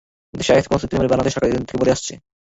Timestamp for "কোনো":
0.69-0.77